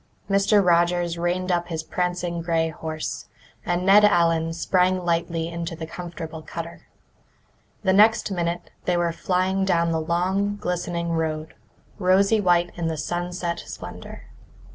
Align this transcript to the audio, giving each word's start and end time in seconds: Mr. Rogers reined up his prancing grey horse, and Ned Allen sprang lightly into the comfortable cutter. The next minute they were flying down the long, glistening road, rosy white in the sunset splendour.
Mr. 0.27 0.65
Rogers 0.65 1.15
reined 1.19 1.51
up 1.51 1.67
his 1.67 1.83
prancing 1.83 2.41
grey 2.41 2.69
horse, 2.69 3.27
and 3.63 3.85
Ned 3.85 4.03
Allen 4.03 4.51
sprang 4.51 5.05
lightly 5.05 5.47
into 5.47 5.75
the 5.75 5.85
comfortable 5.85 6.41
cutter. 6.41 6.87
The 7.83 7.93
next 7.93 8.31
minute 8.31 8.71
they 8.85 8.97
were 8.97 9.11
flying 9.11 9.63
down 9.63 9.91
the 9.91 10.01
long, 10.01 10.57
glistening 10.57 11.11
road, 11.11 11.53
rosy 11.99 12.41
white 12.41 12.71
in 12.75 12.87
the 12.87 12.97
sunset 12.97 13.59
splendour. 13.59 14.23